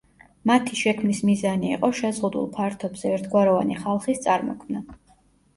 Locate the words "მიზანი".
1.29-1.69